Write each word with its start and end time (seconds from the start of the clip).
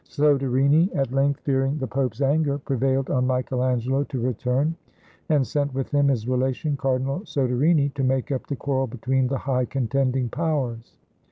Soderini, 0.09 0.89
at 0.95 1.11
length, 1.11 1.41
fearing 1.41 1.77
the 1.77 1.85
Pope's 1.85 2.21
anger, 2.21 2.57
prevailed 2.57 3.11
on 3.11 3.27
Michael 3.27 3.63
Angelo 3.63 4.03
to 4.05 4.19
re 4.19 4.33
turn, 4.33 4.75
and 5.29 5.45
sent 5.45 5.75
with 5.75 5.91
him 5.91 6.07
his 6.07 6.27
relation, 6.27 6.75
Cardinal 6.75 7.19
Soderini, 7.23 7.93
to 7.93 8.03
make 8.03 8.31
up 8.31 8.47
the 8.47 8.55
quarrel 8.55 8.87
between 8.87 9.27
the 9.27 9.37
high 9.37 9.65
contending 9.65 10.27
powers. 10.27 10.95